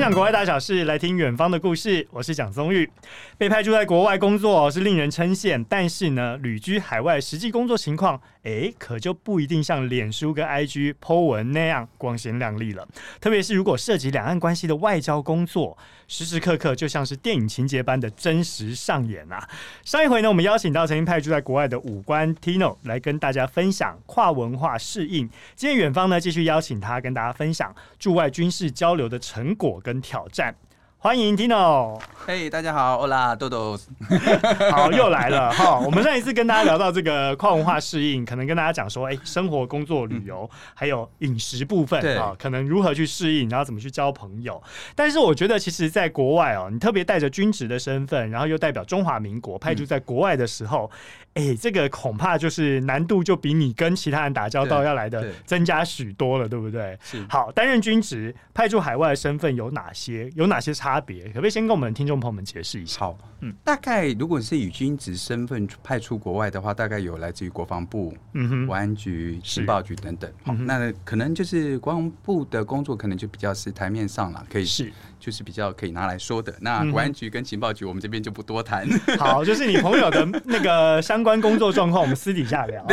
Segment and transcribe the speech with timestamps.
[0.00, 2.08] 享国外大小事，来听远方的故事。
[2.10, 2.90] 我是蒋松玉。
[3.36, 12.88] 被派驻在国外工作是令人称羡，但是呢，旅居海外实际工作情况，哎，可就不一定像脸书跟 IG po 文那样光鲜亮丽了。
[13.20, 15.76] 特别是如果涉及两岸关系的外交工作，
[16.08, 19.46] 时时刻刻就像是电影情节般的真实上演啊！
[19.84, 25.28] 上一回呢，我们邀请到曾经派驻在国外的武官 Tino 来跟大家分享跨文化适应。
[25.54, 30.54] 今天远方呢，继续邀请他跟大家分享驻外军事交流的成果挑战。
[31.02, 33.78] 欢迎 Tino，嘿，hey, 大家好，Hola，豆豆，
[34.70, 35.78] 好，又来了哈。
[35.78, 44.62] 我们上一次跟大家聊到这个跨文化适应，可能跟大家讲说，哎、欸，生活、工作、旅游，嗯、还有饮食部分啊对，可能如何去适应，然后怎么去交朋友。
[44.94, 50.90] 但是我觉得，其实，在国外哦，你特别带着军职的身份，然后又代表中华民国派驻在国外的时候。
[51.34, 56.98] 嗯哎、欸，这个恐怕就是难度就比你跟其他人打交道要来的增加许多了，对，不对？
[57.02, 57.24] 是。
[57.28, 60.28] 好，担任军职派驻海外的身份有哪些？
[60.34, 61.28] 有哪些差别？
[61.28, 62.98] 可不可以先跟我们听众朋友们解释一下？
[62.98, 70.30] 好，嗯，大概如果是以军职身份派出国外的话，大概有来自于国防部、嗯哼，国安局、情报局等等。
[70.44, 74.92] 好，那可能就是国防部的工作，可能就比较是台面上了，可以是。
[75.20, 76.50] 就是比较可以拿来说的。
[76.62, 78.88] 那国安局跟情报局，我们这边就不多谈。
[79.18, 82.84] 好，就是你朋友的那个相关工作状况，我们私底下聊。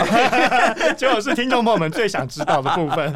[0.96, 3.16] 结果 是听众朋友们最想知道的部分。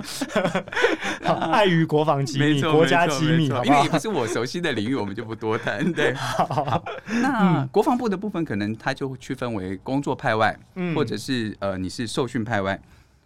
[1.51, 5.91] 碍于国防机密、国家机密，因为也不是我熟悉的领域，我们就不多谈。
[5.93, 6.83] 对， 好。
[7.21, 10.57] 那国防部的部分，可能它就会区分为工作派外，
[10.95, 12.79] 或者是呃，你是受训派外。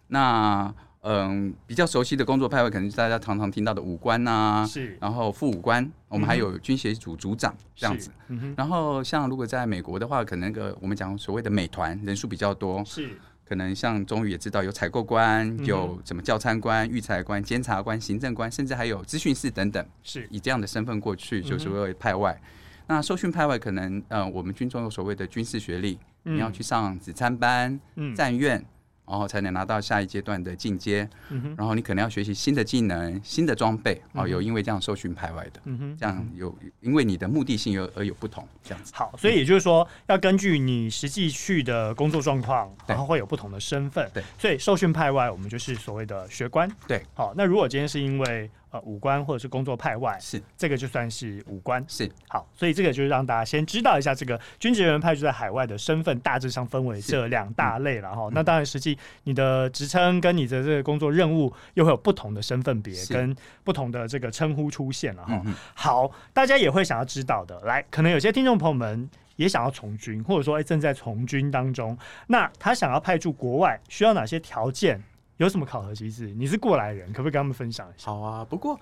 [0.08, 0.72] 那
[1.08, 8.10] 嗯，比较熟悉的工作派位，可能是大家常常听到的武官呐、啊，是，然后副武官，我们还有军协组组长这样子。
[8.26, 20.26] 嗯、然后像如果在美国的话，可能个我们讲所谓的美团人数比较多，是，可能像中宇也知道有采购官，有什么教参官、预裁官、监察官、行政官，甚至还有资讯室等等，是。
[20.28, 22.36] 以这样的身份过去，就是为派外。
[22.42, 22.48] 嗯、
[22.88, 27.78] 那受训派外可能，呃，我们军中有所谓的军事学历，嗯、你要去上指参班、
[28.16, 28.60] 战院。
[29.08, 31.08] 嗯然后才能拿到下一阶段的进阶，
[31.56, 35.60] 然后你可能要学习新的技能、新的装备，哦、嗯，有因为这样受训派外的，
[35.98, 38.92] 这样有因为你的目的性有而有不同，这样子。
[38.94, 44.10] 好，所以也就是说，要根据你实际去的工作状况，然后会有不同的身份。
[44.12, 46.70] 对，所以受训派外，我们就是所谓的学官。
[46.86, 48.50] 对，好，那如果今天是因为。
[48.84, 58.22] 武官或者是工作派外，是这个就算是武官，是好，所以这个就是让大家先知道一下这个军职人员派驻在海外的身份，大致上分为这两大类了哈。
[58.28, 63.34] 嗯、那当然，实际你的职称跟你的这个工作任务又会有不同的身份别跟
[63.64, 65.42] 不同的这个称呼出现了哈。
[65.44, 71.96] 嗯、好，大家也会想要知道的，来，可能有些听众朋友们也想要从军，或者说哎正在从军当中，
[72.28, 75.02] 那他想要派驻国外，需要哪些条件？
[75.36, 76.32] 有什么考核机制？
[76.36, 78.10] 你是过来人，可不可以跟他们分享一下？
[78.10, 78.78] 好啊，不过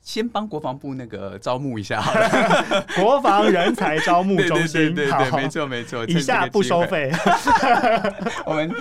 [0.00, 4.94] 先帮国防部那个招募一下好了， 国防人才招募中心。
[4.94, 7.10] 对 对对，对，没错没错，以下不收费。
[8.46, 8.72] 我们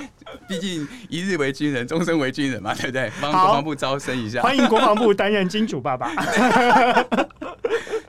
[0.47, 3.11] 毕竟一日为军人，终身为军人嘛，对不对？
[3.21, 6.11] 帮国防部招生一下，欢迎国防部担任金主爸爸。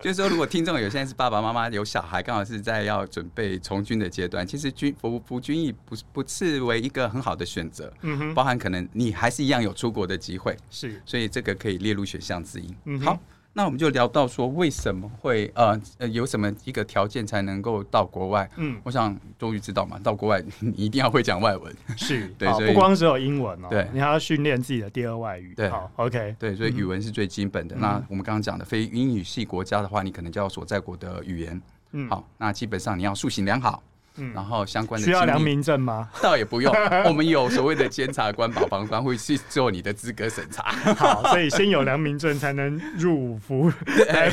[0.06, 7.92] 就是说，如果听众有现在是爸爸妈妈有小孩，刚好是在要准备从军的阶段，其实军服服军役不不次为一个很好的选择。
[8.02, 12.72] 嗯哼，包含可能你还是一样有出国的机会，是，所以这个可以列入选项之一。
[12.84, 13.18] 嗯，好。
[13.56, 18.46] 那我们就聊到说，为什么会呃呃有什么一个条件才能够到国外？
[18.56, 25.54] 嗯，我想终于知道嘛，到国外你一定要会讲外文，是对，所以不光只有英文哦，对，你还要训练自己的第二外语。
[25.54, 27.74] 对，好，OK，对，所以语文是最基本的。
[27.76, 31.62] 那我们刚刚讲的非英语系国家的话，你可能就要所在国的语言。
[31.92, 33.82] 嗯，好，那基本上你要塑形良好。
[34.16, 36.08] 嗯，然后相关的需要良民证吗？
[36.22, 40.62] 倒也不用，我们有所谓的监察官、保防官会去做你的资格审查。
[40.94, 43.72] 好，所以先有良民证才能入伍服
[44.08, 44.32] 来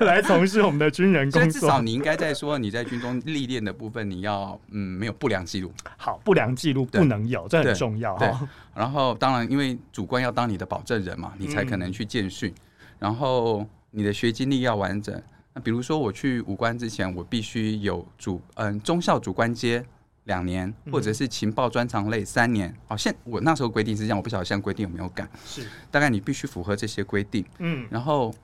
[0.00, 1.60] 来从事我们的军人工作。
[1.60, 5.72] 至少你应该在说你在军中历练的部分，你要嗯没有不良记录。
[5.96, 8.30] 好，不良记录不能有，这很重要对。
[8.74, 12.54] 然后当然，因为主官要当你的保证人嘛，你才可能去见训。
[12.98, 15.20] 然后你的学经历要完整。
[15.58, 19.84] 比如说，我去武官之前，我必须有主嗯中校主官阶
[20.24, 22.74] 两年，或者是情报专长类三年。
[22.88, 25.28] 哦，现我那时候规定是这样，我不晓得现在规定有没有改。
[25.44, 27.44] 是，大概你必须符合这些规定。
[27.58, 28.34] 嗯，然后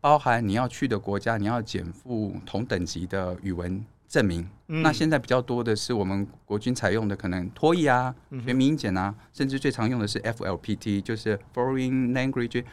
[0.00, 4.48] 包含你要去的国家，你要减负同等级的语文证明。
[4.68, 8.14] 嗯，那现在比较多的是我们国军采用的，可能托译啊、
[8.44, 12.64] 全民英检啊，甚至最常用的是 FLPT，就是 Foreign Language。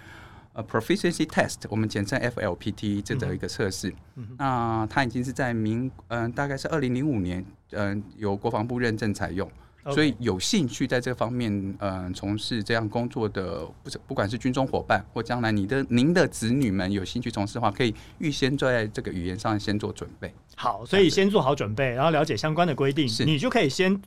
[0.53, 3.93] 呃，proficiency test，我们简称 FLPT 这的一个测试。
[4.15, 9.49] 嗯、那它已经是在民，嗯、呃，大概是二零零五年，嗯、呃，由国防部认证采用。
[9.91, 20.33] 所以有兴趣在这方面，嗯、呃，从事这样工作的，不是不管是军中伙伴或将来你的您的子女们有兴趣从事的话，可以预先在这个语言上先做准备。
[20.55, 24.01] 好，所以先做好准备，然后了解相关的规定，你就可以先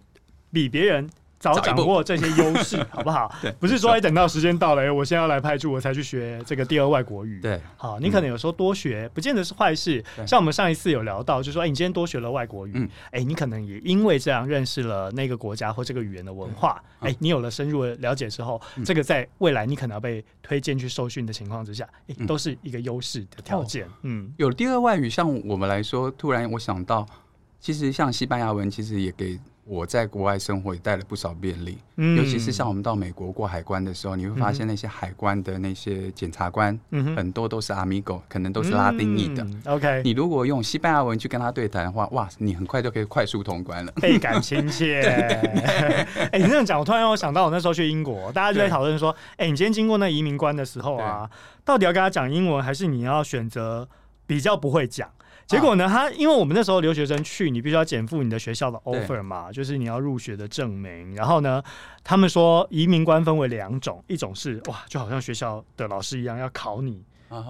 [0.50, 1.10] 比别人。
[1.38, 3.30] 早掌握这些优势， 好不好？
[3.42, 7.40] 对，不是说哎，等到时间到了，哎，我现在要来派驻，我才去学这个第二外国语。
[7.40, 10.02] 对，好，你可能有时候多学，不见得是坏事。
[10.26, 23.86] 像我们上一次有聊到，就说，哎，你今天多学了外国语，哎，你可能也因为这样认识了那个国家或这个语言的文化，哎，你有了深入的了解之后，这个在未来你可能要被推荐去受训的情况之下，哎，都是一个优势的条件。
[24.02, 27.06] 嗯，有第二外语，像我们来说，突然我想到，
[27.60, 29.38] 其实像西班牙文，其实也给。
[29.68, 39.44] 我在国外生活也带了不少便利，嗯，尤其是像我们到美国过海关的时候，你会发现那些海关的那些检察官，嗯，很多都是阿米狗可能都是拉丁裔的。
[39.64, 45.00] OK，你如果用西班牙文去跟他对谈的话，哇，你很快就可以快速通关了，倍感亲切。
[46.30, 51.28] 哎，你这样讲，我突然让我想到，我那时候去英国，大家就在讨论说，哎，你今天经过那移民关的时候啊，
[51.64, 53.88] 到底要跟他讲英文，还是你要选择
[54.28, 55.08] 比较不会讲？
[55.46, 55.86] 结果呢？
[55.86, 61.14] 他因为我们那时候留学生去，你必须要减负你的学校的 offer 嘛，就是你要入学的证明。
[61.14, 61.62] 然后呢，
[62.02, 67.00] 他们说移民官分为两种，一种是哇，就好像学校的老师一样要考你，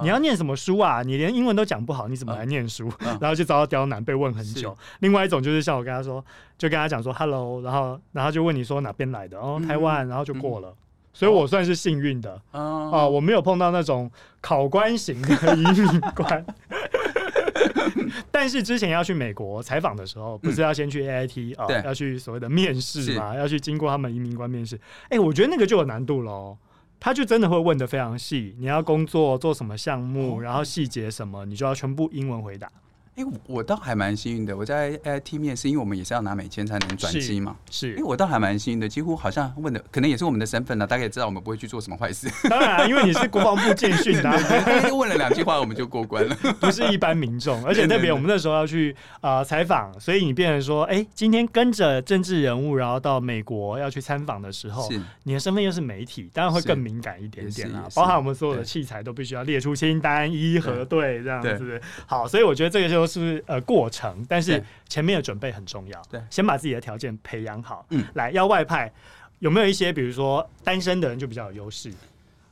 [0.02, 1.02] 你要念什么书啊？
[1.02, 2.92] 你连英文都讲不好，你怎么来念书？
[3.18, 4.76] 然后就遭到刁难，被问很久。
[4.98, 6.22] 另外一种就是像我跟他说，
[6.58, 9.38] 就跟他讲说 hello，然后然后就问你说哪边来的？
[9.38, 10.74] 哦，台湾，然后就过了。
[11.14, 14.10] 所以我算是幸运的啊，我没有碰到那种
[14.42, 16.44] 考官型的移民官。
[18.38, 24.76] 但是之前要去美国采访的时候，不是要先去 AIT 啊、嗯哦，要去所谓的面试嘛，要去经过他们移民官面试。
[25.04, 26.58] 哎、欸，我觉得那个就有难度喽。
[27.00, 32.70] 他就真的会问的非常细，你要工作做什么项目，然后细节什么，你就要全部英文回答。
[33.16, 34.54] 哎、欸，我倒还蛮幸运的。
[34.54, 37.56] 我在 AIT 面试，因为我们也是要拿美签才能转机嘛。
[37.70, 42.28] 是，因为，我倒还蛮幸运的，几乎好像问的可能也是我们的身份呢、啊，大概也知道我们不会去做什么坏事。
[42.46, 44.36] 当然、啊，因为你是国防部建训的、啊，
[44.94, 47.64] 问了两句话我们就过关了， 不是一般民众。
[47.64, 54.90] 而且特别我们那时候要去啊采访，所以你变成说，哎、欸，今天跟着政治人物，然后到美国要去参访的时候，
[55.22, 57.88] 你的身份又是媒体，当然会更敏感一点点啦。
[57.94, 61.80] 包含我们所有的器材都必须要列出清单，一一核对这样子。
[62.04, 63.05] 好，所以我觉得这个就是
[63.46, 63.88] 呃过。
[63.88, 66.02] 程，但是前面的准备很重要。
[66.10, 67.86] 对，先把自己的条件培养好。
[67.90, 68.92] 嗯，来要外派，
[69.38, 71.90] 有没有一些比如说单身的人就比较有优势？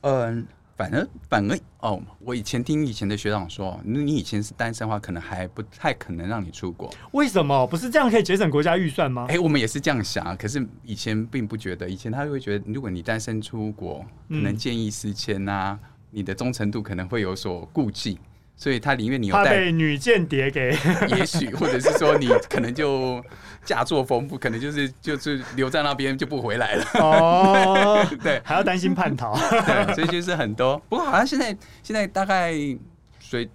[0.01, 0.47] 嗯，
[0.77, 6.89] 反而反而哦，我以前听以前的学长说，你以前是单身的话，可能还不太可能让你出国。
[7.11, 7.67] 为什么？
[7.67, 9.25] 不是这样可以节省国家预算吗？
[9.29, 11.87] 哎、欸，我们也是这样想，可是以前并不觉得。
[11.87, 18.17] 以前他会觉得，如果你单身出国，可能见异思迁啊，嗯、你的忠诚度可能会有所顾忌。
[18.57, 20.69] 所以他宁愿你有带被女间谍给，
[21.15, 23.23] 也许或者是说你可能就
[23.63, 26.85] 嫁作丰富，可能就是就是留在那边就不回来了。
[26.95, 29.35] 哦， 对，还要担心叛逃，
[29.65, 30.77] 对，所以就是很多。
[30.89, 32.53] 不过好像现在现在大概
[33.19, 33.49] 所以。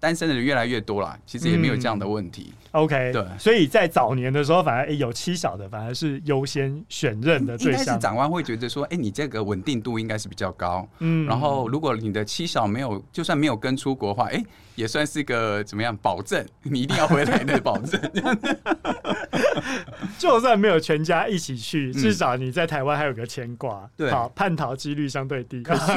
[0.00, 2.54] 单身的人越来越多了，其实也没有这样的问题。
[2.78, 7.98] 嗯、OK，对，所以在早年的时候，反而、欸、有妻小的反而是优先选任的对象。
[7.98, 10.88] 长官会觉得说，哎、欸，你这个稳定度应该是比较高。
[11.00, 14.46] 嗯，然后如果你的妻小没有，就算没有跟出国的话，哎、欸，
[14.76, 16.44] 也算是个怎么样保证？
[16.62, 18.00] 你一定要回来的保证。
[20.18, 23.88] 就算没有全家一起去，至少你在台湾还有个牵挂。
[23.96, 25.62] 对、嗯，好，叛逃几率相对低。
[25.62, 25.92] 可是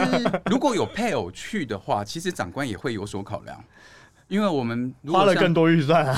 [0.50, 3.64] 如果有配偶去的话，其实长官也会有所考量。
[4.32, 6.18] 因为我们花了更多预算啊，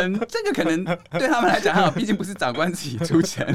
[0.00, 3.46] 嗯，这个可能对他们来讲还好，毕竟不是长官自己出钱。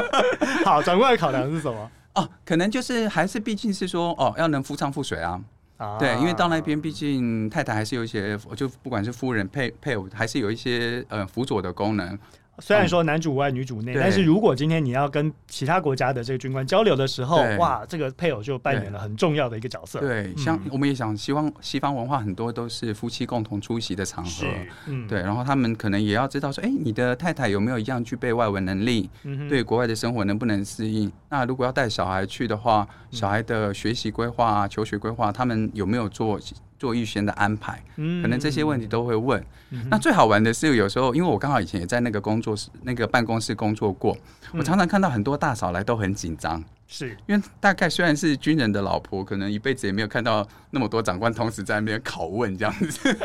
[0.64, 1.90] 好，长官的考量是什么？
[2.14, 5.38] 哦，可能就是还是毕竟是说哦，要能夫唱妇随啊。
[5.76, 12.18] 啊，对，因为到那边毕竟太太还是有一些，就不管是夫人配配偶，还是有一些呃辅佐的功能。
[12.60, 20.00] 虽然说男主外女主内，但是如果今天你要跟其他国家的这个军官交流的时候，哇，这个配偶就扮演了很重要的一个角色。
[20.00, 24.46] 对，像我们也想，希望西方文化很多都是夫妻共同出席的场合，
[24.86, 29.08] 嗯，对，然后他们可能也要知道说，哎，你的太太有没有一样具备外文能力？
[29.48, 31.10] 对国外的生活能不能适应？
[31.28, 36.38] 那如果要带小孩去的话，小孩的学习规划啊、求学规划，他们有没有做？
[36.78, 39.42] 做预先的安排，可能这些问题都会问。
[39.70, 44.16] 嗯、那最好玩的是，有时候因为我刚好以前也在那个工作室、那个办公室工作过，
[44.52, 47.16] 我常常看到很多大嫂来都很紧张，是。
[47.26, 53.16] 因为大概虽然是军人的老婆，可能一辈子也没有看到那么多长官同时在那边拷问这样子。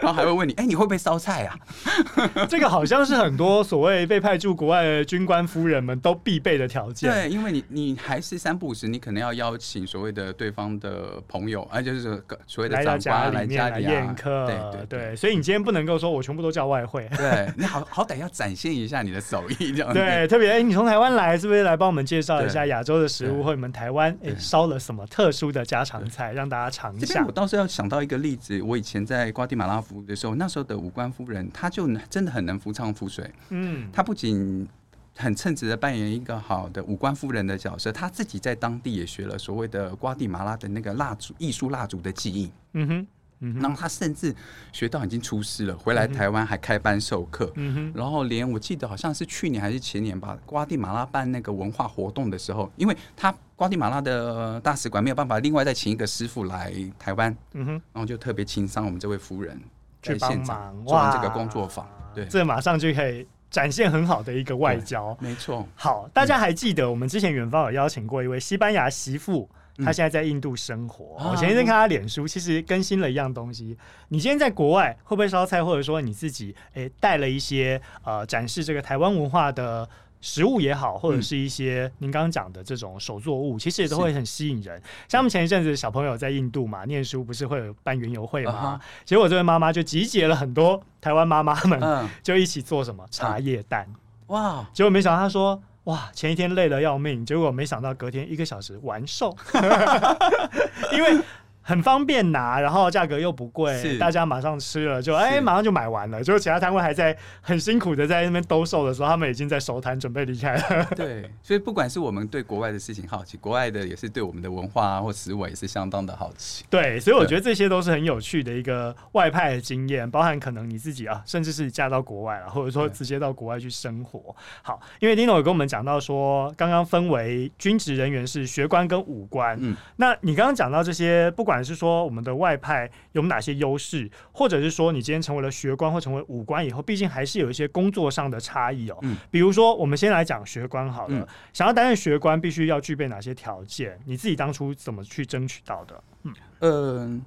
[0.00, 1.56] 然后还会问你，哎、欸，你会不会烧菜啊？
[2.48, 7.10] 这个好像是很多所谓被派驻国外的军官夫人们都必备的条件。
[7.10, 14.46] 对，因为你你还是三不五时，你可能要邀请所谓的对方的朋友，而、啊、就是所谓的长官来家里来宴客。
[14.46, 17.08] 对对对，所以你今天不能够说我全部都叫外汇。
[17.16, 20.26] 对，你好好歹要展现一下你的手艺，这样对。
[20.26, 27.24] 特别哎、欸，你从台湾来，是不是来帮我们介绍一下亚洲的食物，或你们台湾哎烧了什么特殊的家常菜，让大家尝一下。
[27.24, 33.30] 我倒是要想到一个例子，我以前在瓜地马拉服务的时候，那时候的武官夫人，她就真的很能夫唱妇随。
[33.50, 34.66] 嗯，她不仅
[35.14, 42.50] 很称职的扮演一个好的武官夫人的角色，她自己在当地也学了所谓的瓜地马拉的那个蜡烛艺术蜡烛的技艺。
[42.72, 43.06] 嗯哼。
[43.38, 44.34] 然后他甚至
[44.72, 47.52] 学到已经出师了，回来台湾还开班授课。
[47.56, 59.60] 嗯、然后连我记得好像是去年还是前年吧，瓜地马拉办那个文化活动的时候，因为他瓜地马拉的大使馆没有办法另外再请一个师傅来台湾，嗯、然后就特别请上我们这位夫人
[60.02, 61.86] 去现场做完这个工作坊。
[62.14, 65.14] 对，这马上就可以展现很好的一个外交。
[65.20, 65.68] 没错。
[65.74, 69.48] 好，大家还记得我们之前远方有邀请过一位西班牙媳妇。
[69.84, 71.16] 他现在在印度生活。
[71.20, 73.76] 嗯、我前一阵看他脸书，其实更新了一样东西。
[74.08, 79.88] 你今天在国外会不会烧菜，或者说你自己诶带了一些呃展示这个台湾文化的
[80.20, 84.80] 食物也好，或者是一些您刚刚讲的这种手作物，其实也都会很吸引人。
[85.08, 88.80] 像我们前一阵子小朋友在印度嘛念书，不是会有办园游会吗？
[89.04, 93.86] 结果这位妈妈就集结了很多台湾妈妈们，就一起做什么茶叶蛋。
[94.28, 94.66] 哇！
[94.72, 95.62] 结果没想到他说。
[95.86, 99.36] 哇，前一天累得要命，结果没想到隔天一个小时完售，
[100.92, 101.18] 因为。
[101.68, 106.22] 很方便拿，然后价格又不贵，大家马上吃了就哎、欸，马上就买完了。
[106.22, 110.86] 就是其他摊位还在很辛苦的在那边兜售的时候，他们已经在收摊准备离开了。
[110.94, 116.64] 对，所以不管是我们对国外的事情好奇，国外的也是对我们的文化或食物也是相当的好奇。
[116.70, 124.32] 对，所以我觉得这些都是很有趣的一个外派的经验，包含可能你自己啊，甚至是嫁到国外了，或者说直接到国外去生活。
[124.62, 129.58] 好，因为 Dino 有跟我们讲到说，刚刚分为军职人员是学官跟武官。
[129.60, 138.98] 嗯，那你刚刚讲到这些，不管还是说我们的外派有哪些优势，或者是说你今天成为了学官或成为武官以后，毕竟还是有一些工作上的差异哦。
[139.02, 143.98] 嗯，比如说我们先来讲学官好了，嗯，想要担任学官，必须要具备哪些条件？
[144.04, 146.04] 你自己当初怎么去争取到的？
[146.24, 147.20] 嗯，呃。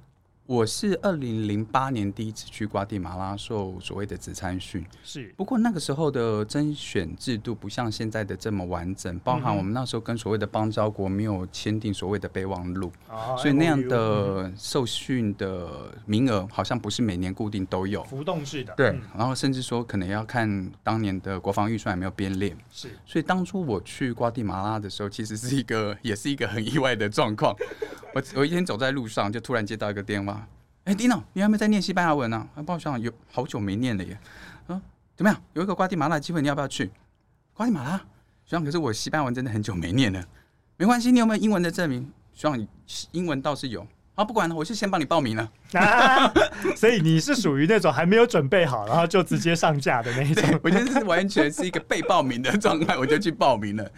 [0.49, 5.31] 我是二零零八年第一次去瓜地马拉受所谓的职参训，是。
[5.37, 18.73] 不过那个时候的甄选制度不像现在的这么完整，包含我们那时候跟所谓的邦交国没有签订所谓的备忘录，嗯，所以那样的受训的名额好像不是每年固定都有，浮动式的。
[18.75, 22.57] 对，然后甚至说可能要看当年的国防预算有没有编列。
[22.71, 22.89] 是。
[23.05, 27.55] 所以当初我去瓜地马拉的时候，其实是一个也是一个很意外的状况。
[28.15, 30.38] 我我一天走在路上，就突然接到一个电话。
[30.89, 32.47] 哎，Dino，你还没在念西班牙文呢？
[32.55, 32.63] 啊？
[32.63, 34.17] 不好意思，有好久没念了耶。
[34.65, 34.81] 啊，
[35.15, 35.39] 怎么样？
[35.53, 36.89] 有一个瓜地马拉的机会，你要不要去？
[37.53, 37.97] 瓜地马拉？
[38.43, 40.25] 学长，可是我西班牙文真的很久没念了。
[40.77, 42.11] 没关系，你有没有英文的证明？
[42.33, 42.67] 学长，
[43.11, 43.85] 英文倒是有。
[44.15, 45.51] 好，不管了，我就先帮你报名了。
[45.79, 46.33] 啊，
[46.75, 50.43] 所以你是属于那种还没有准备好，然后就直接上架的那一种。
[50.63, 53.91] 我觉得是完全是一个被报名的状态，我就去报名了。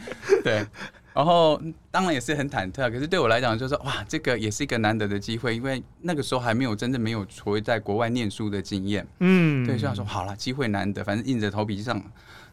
[0.43, 0.67] 对。
[1.13, 12.01] 然后当然也是很忐忑，可是对我来讲就是说，哇，这个也是一个难得的机会，因为那个时候还没有真正没有所谓在国外念书的经验，嗯，对，所以想说好了，机会难得，反正硬着头皮上。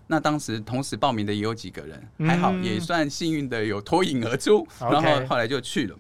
[0.07, 5.97] 那当时同时报名的也有几个人，还好也算幸运的有脱颖而出，嗯，然后后来就去了。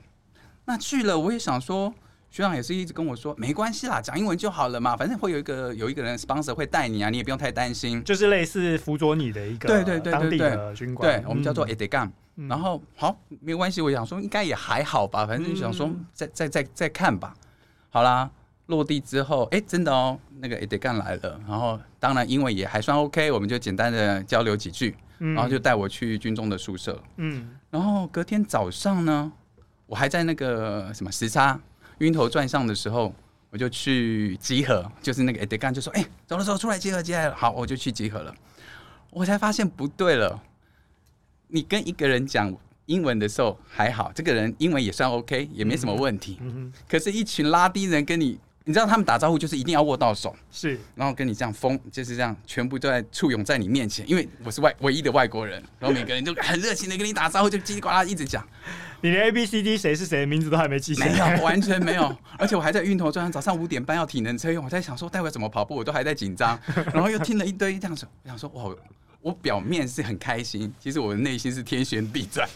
[0.65, 1.93] 那去了，我也想说。
[2.31, 12.49] 学长也是一直跟我说，没关系啦，讲英文就好了嘛，反正会有一个有一个人 sponsor 会带你啊，你也不用太担心，就是类似辅佐你的一个对对对当地的军官，对，我们叫做 edegam、嗯。
[12.49, 17.35] 然后好，没关系，我想说应该也还好吧，反正就想说再再再再看吧。
[17.91, 18.31] 好啦，
[18.67, 26.99] 落地之后，哎、欸，真的哦，那个 edegam 来了，然后当然英文也还算 OK，我们就简单的交流几句，然后就带我去军中的宿舍。
[27.17, 29.33] 嗯，然后隔天早上呢，
[29.87, 31.61] 我还在那个什么时差。
[31.99, 33.13] 晕头转向的时候，
[33.51, 38.33] 我就去集合，就是那个 edegam 就说：“哎、欸，走了走了，出来集合，集合。”好，我就去集合了。
[39.11, 40.41] 我才发现不对了，
[41.49, 42.55] 你跟一个人讲
[42.87, 46.39] 英文的时候还好，这个人英文也算 OK，也没什么问题。
[46.41, 48.39] 嗯、可是，一群拉丁人跟你。
[48.65, 58.47] 你知道他们打招呼就是一定要握到手，是，然后跟你这样疯，就是这样，全部都在簇拥在你面前，因为我是外唯一的外国人，然后每个人都很热情的跟你打招呼，就叽里呱啦一直讲，
[59.01, 66.61] 你连 A B C D 谁是谁的名字都还没记下来，没有， 完全没有，而且我还在晕头转向，早上五点半要体能测验，我在想说待会怎么跑步，我都还在紧张，
[66.93, 68.71] 然后又听了一堆这样子，我想说哇。
[69.21, 72.49] 我表面是很开心，其实我的内心是天旋地转。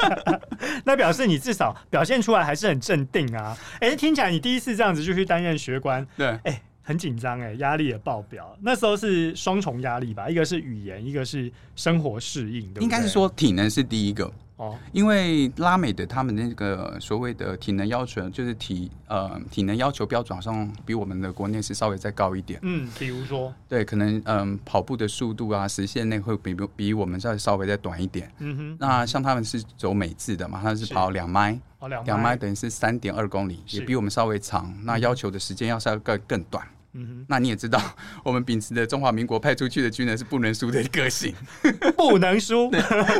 [0.84, 3.56] 那表示你至少表现出来还是很镇定啊！
[3.80, 8.56] 哎、欸，听起来你第一次这样子就去担任学官，对，哎、欸，很紧张哎，压力也爆表。
[8.60, 12.70] 那时候是双重压力吧，一个是语言，一个是生活适应？
[12.80, 14.30] 应该是说体能是第一个。
[14.58, 22.58] 哦，因为拉美的他们那个所谓的体能要求，就是体呃体能要求标准好像比我们的国内是稍微再高一点。
[22.62, 28.30] 嗯，比如说，对，可能嗯、呃、跑步的速度啊，时限内会比比我们再稍微再短一点。
[28.38, 28.76] 嗯哼。
[28.80, 34.74] 那像他们是走美制的嘛，他是跑两迈，哦两迈等于是三点二公里，也比我们稍微长。
[34.82, 36.66] 那要求的时间要稍微更更短。
[36.98, 37.80] 嗯，那你也知道，
[38.24, 41.32] 我们秉持的中华民国派出去的军人是不能输的个性，
[41.96, 42.68] 不能输，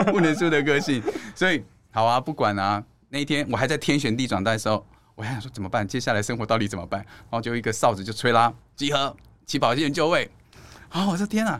[0.06, 1.02] 不能输的个性。
[1.34, 2.82] 所以，好啊，不管啊。
[3.10, 5.86] 那一天我还在天旋地转的时候，我还想说怎么办？
[5.86, 7.00] 接下来生活到底怎么办？
[7.00, 9.16] 然后就一个哨子就吹啦，集合，
[9.46, 10.30] 起跑线就位。
[10.90, 11.58] 啊，我说天啊，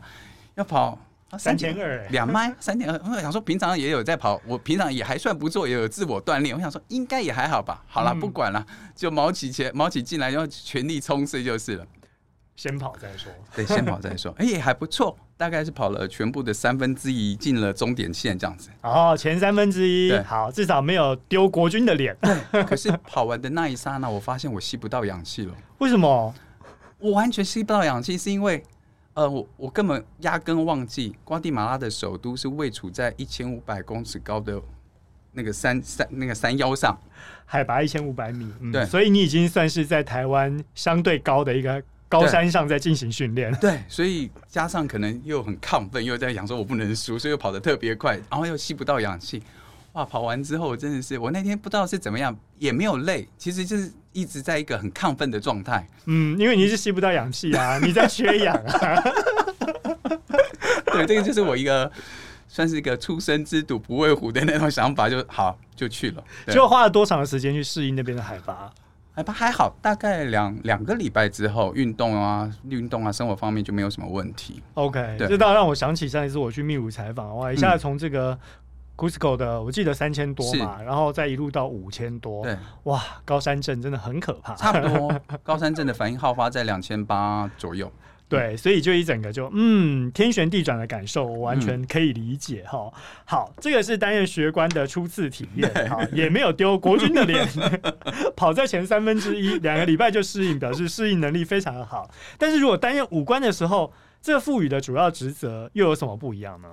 [0.57, 0.99] 要跑
[1.39, 3.01] 三千二，两迈三点二。
[3.11, 6.55] 我想说平常也有在跑，我平常也还算不错，也有自我锻炼。
[6.55, 7.83] 我想说应该也还好吧。
[7.87, 11.87] 好了，不管了，就卯起前卯起劲来，要全力冲刺就是了。
[12.59, 14.35] 先跑再说，对，先跑再说。
[14.37, 18.69] 哎、欸，还不错，大概是跑了全部的三分之一，进了终点线这样子。
[18.83, 22.17] 哦，前三分之一，好，至少没有丢国军的脸。
[22.21, 25.55] 对， 可是跑完的那一刹那，我发现我吸不到氧气了。
[25.79, 26.35] 为什么？
[26.99, 28.61] 我完全吸不到氧气，是因为，
[29.15, 34.61] 呃，我我根本压根忘记，瓜地马拉的首都是位处在一千五百公尺高的
[35.31, 36.99] 那个山山那个山腰上，
[37.45, 38.53] 海拔一千五百米。
[38.59, 41.81] 嗯，对，所以你已经算是在台湾相对高的一个。
[42.09, 49.43] 高山上在进行训练，对，所以加上可能又很亢奋，又在想说我不能输，所以又跑得特别快，然后又吸不到氧气，
[49.93, 50.05] 哇！
[50.05, 55.87] 跑完之后真的是，我那天不知道是怎么样，也没有累，其实就是一直在一个很亢奋的状态。
[56.07, 59.03] 嗯，因为你是吸不到氧气啊， 你在缺氧啊。
[60.91, 61.91] 对，这个就是我一个
[62.49, 66.25] 算是一个初生之犊不畏虎的那种想法，就好就去了。
[66.47, 68.73] 就花了多长的时间去适应那边的海拔？
[69.19, 74.63] 海拔还好，大概两两个礼拜之后，运动啊、运动啊、生活方面就没有什么问题。
[74.75, 78.39] OK，这倒让我想起上一次我去秘鲁采访，哇，一下子从这个
[78.97, 84.55] Cusco 的，我记得三千多嘛，然后再一路到五千多，对，哇，高山症真的很可怕。
[84.55, 87.91] 差不多， 高山症的反应好发在两千八左右。
[88.29, 93.01] 对，所以就一整个就嗯，天旋地转的感受，我完全可以理解哈、嗯。
[93.25, 97.49] 好，这个是担任学官的初次体验， 哈，也没有丢国军的脸，
[98.37, 102.11] 跑在前三分之一，两个礼拜就适应，表示适应能力非常的好。
[102.37, 106.69] 但是如果担任武官的时候，这个赋予的主要职责又有什么不一样呢？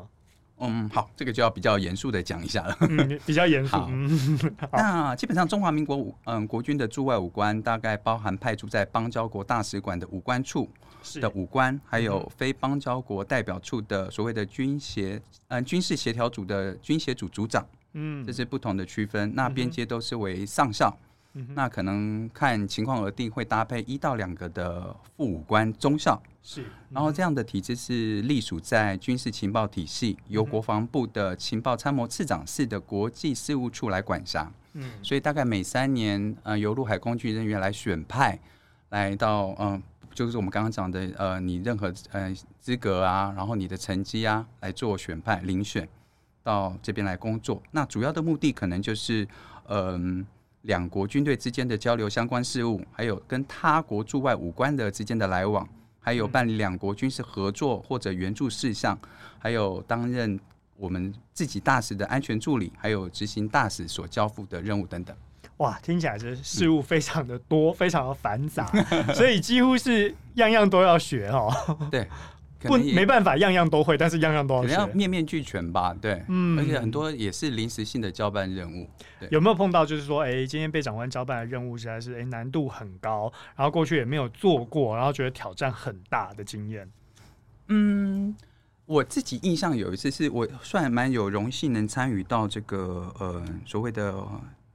[0.60, 2.78] 嗯，好，这个就要比较严肃的讲一下了。
[2.82, 3.78] 嗯，比较严肃。
[4.72, 10.70] 那基本上中华民国武嗯国军的驻外武官，大概包含派驻在邦交国大使馆的武官处
[11.16, 17.66] 的武官，还有非邦交国代表处的所谓的军协嗯军事协调组的军协组组长。
[17.98, 19.34] 嗯，这是不同的区分。
[19.36, 20.98] 那边界都是为上校。
[21.38, 26.22] 嗯、那可能看情况而定，会搭配一到两个的副武官中校。
[26.42, 34.50] 是，然后这样的体制是隶属在军事情报体系，由国防部的情报参谋次长室的国际事务处来管辖。
[34.74, 38.40] 嗯，所以大概每三年，呃，由陆海空军人员来选派，
[38.90, 39.82] 来到，嗯、呃，
[40.14, 45.90] 就是我们刚刚讲的，呃，你任何呃资格啊，然后你的成绩啊，来做选派遴选
[46.44, 47.62] 到这边来工作。
[47.72, 49.28] 那主要的目的可能就是，
[49.68, 50.26] 嗯、呃。
[50.66, 55.68] 两国军队之间的交流相关事务，还有跟他国驻外武官的之间的来往，
[56.00, 58.98] 还有办理两国军事合作或者援助事项，
[59.38, 60.40] 还有担任
[60.76, 65.16] 我们自己大使的安全助理，还有执行大使所交付的任务等等。
[65.58, 68.66] 哇，听起来这事务非常的多，嗯、非常的繁杂，
[69.14, 71.78] 所以几乎是样样都要学哦。
[71.92, 72.08] 对。
[72.66, 75.96] 不，没办法，样样都会，但是样样都要学，要面面俱全吧？
[76.02, 78.90] 对，嗯，而且很多也是临时性的交办任务。
[79.30, 86.90] 有没有碰到就是说，哎、欸，今天被长官交办的任务实在是哎、欸、难度很高，然后过去也没有做过，然后觉得挑战很大的经验？
[87.68, 88.36] 嗯，
[88.86, 94.14] 我自己印象有一次是我算蛮有荣幸能参与到这个呃所谓的。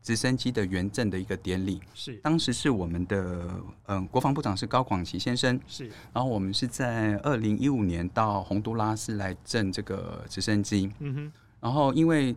[0.03, 2.15] 直升机的圆赠的一个典礼，是。
[2.23, 3.49] 当时是我们的
[3.87, 12.35] 嗯国防部长是高广齐先生，是，然后我们是在二零一五年到洪都拉斯来赠这个直升机，嗯哼，然后因为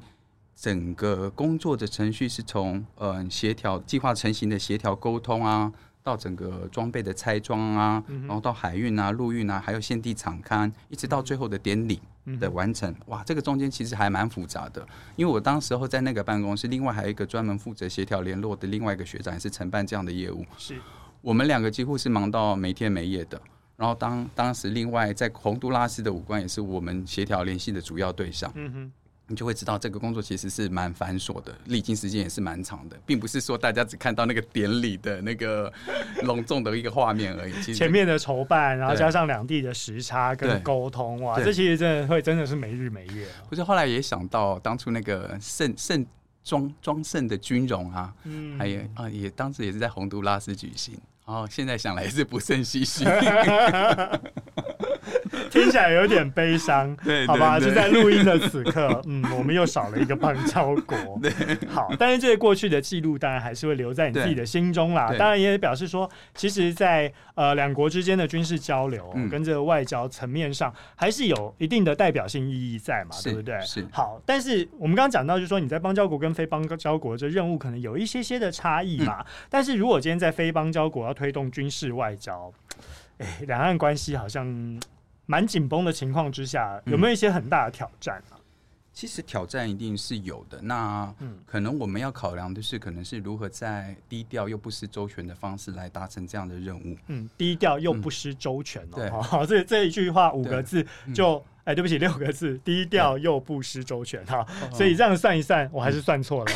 [0.56, 5.71] 整个工作的程序是从嗯协调计划成型的协调沟通啊。
[6.06, 12.02] 到整个装备的拆装啊，然后到海运啊、陆运啊，还有现地场勘，一直到最后的典礼
[12.39, 12.93] 的完成。
[13.07, 14.86] 哇，这个中间其实还蛮复杂的。
[15.15, 20.45] 因为我当时候在那个办公室，另外还有一个专门负责协调联络的另外一个学长，也是承办这样的业务。
[20.57, 20.79] 是，
[21.21, 23.41] 我们两个几乎是忙到没天没夜的。
[23.75, 28.51] 然后当当时另外在洪都拉斯的武官也是我们协调联系的主要对象。
[28.55, 28.91] 嗯哼。
[29.27, 35.71] 你就会知道这个工作其实是蛮繁琐的，历经时间也是蛮长的，并不是说大家只看到那个典礼的那个
[36.23, 37.53] 隆重的一个画面而已。
[37.53, 43.25] 其实前面的筹办，然后加上两地的时差跟沟通，哇，这其实真的会真的是没日没夜。
[43.49, 46.05] 不是，后来也想到当初那个盛盛
[46.43, 53.05] 庄庄盛的军容啊，嗯，还有啊，也当时也是在洪都拉斯举行，然后现在想来是不胜唏嘘。
[55.53, 60.97] 听起来有点悲伤， 对，好吧，就在录音的此刻， 嗯，我们又少了一个邦交国，
[61.69, 65.13] 好，但是这个过去的记录当然还是会留在你自己的心中啦。
[65.17, 73.59] 当然也表示说，其实在，在呃两国之间的军事交流、嗯、跟这个外交层面上，还是有一定的代表性意义在嘛，对不对？
[73.61, 73.87] 是。
[73.91, 79.21] 好，但是我们刚刚讲到，就是说你在邦交国跟非邦交国这任务可能有一些些的差异嘛。
[79.21, 82.51] 嗯、但是如果今天在非邦交国要推动军事外交，
[83.19, 84.79] 哎，两岸关系好像。
[85.25, 88.21] 蛮紧绷的情况之下，有没有一些很大的挑战
[88.95, 90.62] 其实挑战一定是有的。
[90.62, 91.12] 那
[91.47, 96.95] 可能我们要考量的是，可能是如何在低调又不失周全的方式来达成这样的任务。
[97.07, 98.95] 嗯，低调又不失周全哦。
[98.97, 104.45] 嗯、对，好，这这一句话五个字就，哎、嗯欸，对不起，六个字， 低调又不失周全哈。
[104.71, 106.51] 所以这样算一算，我还是算错了，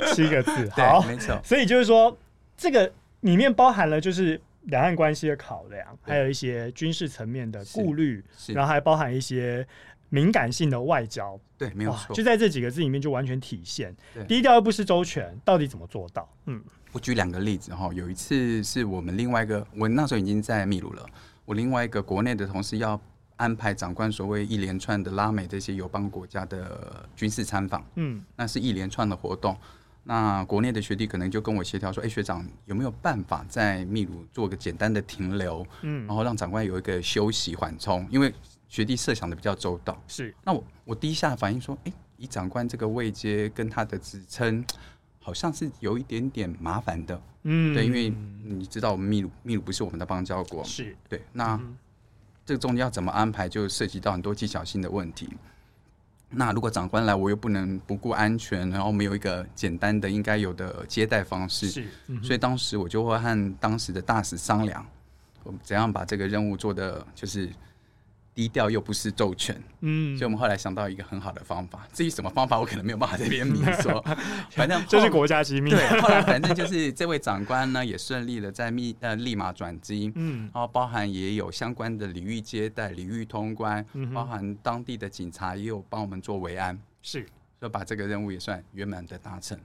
[0.12, 0.68] 七个字。
[0.70, 1.40] 好，没错。
[1.44, 2.18] 所以就是说，
[2.56, 4.40] 这个里面包含了就是。
[4.62, 9.66] 两岸关系的考量，还有一些军事层面的顾虑，然后还包含一些
[10.08, 11.38] 敏感性的外交。
[11.56, 13.94] 对，没有错，就在这几个字里面就完全体现。
[14.28, 16.28] 低调又不失周全，到底怎么做到？
[16.46, 17.90] 嗯，我举两个例子哈。
[17.92, 21.06] 有一次是我们另外一个，我那时候已经在秘鲁了。
[21.44, 23.00] 我另外一个国内的同事要
[23.36, 29.56] 安排长官所谓一连串的拉美这些友邦国家的军事参访，嗯，那是一连串的活动。
[30.02, 38.06] 那国内的学弟可能就跟我协调说：“哎、欸，学长有没有办法在秘鲁做个简单的停留，嗯，然后让长官有一个休息缓冲？
[38.10, 38.34] 因为
[38.66, 40.02] 学弟设想的比较周到。
[40.08, 44.64] 是，那我我第一下反应说：哎、欸，以长官这个位阶跟他的职称，
[45.20, 47.22] 好像是有一点点麻烦的。
[47.42, 51.22] 嗯，对，因为你知道，我们秘鲁秘鲁不是我们的邦交国，是对。
[51.32, 51.76] 那、嗯、
[52.44, 55.28] 这个中间要怎么安排，就涉及到很多技巧性的问题。”
[56.30, 64.86] 那如果长官来，我又不能不顾安全，然后我们有一个简单的应该有的接待方式，是，嗯、所以当时我就会和当时的大使商量，
[65.42, 67.48] 我们怎样把这个任务做的就是。
[68.34, 71.86] 低调又不失周全，嗯，所以我们后来想到一个很好的方法。
[71.92, 74.00] 至于什么方法，我可能没有办法在边明说。
[74.52, 75.70] 反正 这是国家机密。
[75.70, 87.26] 对，后来 反正就是这位长官呢，也顺利的在密呃立马转机，嗯，然后包含也有相关的礼遇接待、礼遇通关，嗯，包含当地的警察也有帮我们做维安，是，
[87.58, 89.58] 所以把这个任务也算圆满的达成。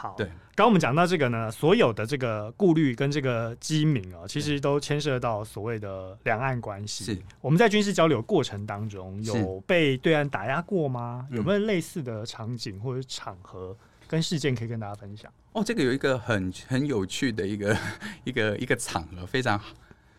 [0.00, 7.04] 好，对，刚刚我们讲到这个呢，所有的这个顾虑跟这个机敏啊，其实都牵涉到所谓的两岸关系。
[7.04, 11.28] 是，我们在军事交流过程当中有被对岸打压过吗？
[11.30, 13.76] 有没有类似的场景或者场合
[14.08, 15.30] 跟事件可以跟大家分享？
[15.52, 17.76] 哦，这个有一个很很有趣的一个
[18.24, 19.60] 一个一个场合，非常，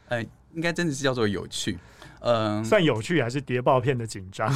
[0.09, 0.21] 呃，
[0.53, 1.79] 应该真的是叫做有趣。
[2.21, 4.47] 嗯，算有趣还是谍报片的紧张？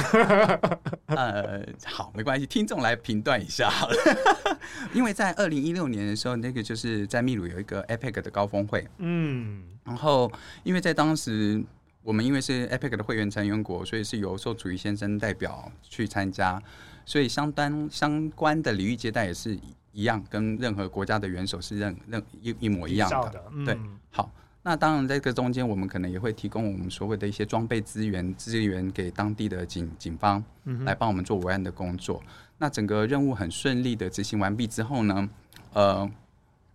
[1.06, 3.96] 呃，好，没关系，听众来评断一下好了。
[4.94, 10.30] 因为在二零一六年的时候，那个就是在秘鲁有一个 APEC 的高峰会，嗯，然后
[10.62, 11.62] 因为在当时
[12.02, 16.62] 我们因为是 APEC 的会员成员国，所以是由受楚瑜先生代表去参加，
[17.04, 19.58] 所以相当相关的礼遇接待也是
[19.92, 23.76] 一样，跟任何国家的元首是任任一一模一样的，的嗯、对，
[24.10, 24.30] 好。
[24.68, 30.42] 那当然，在这个中间，我们可能也会提供我们所谓的一些装备资源、资源给当地的警警方，
[30.84, 32.20] 来帮我们做维安的工作。
[32.26, 35.28] 嗯、那整个任务很顺利的执行完毕之后呢，
[35.72, 36.10] 呃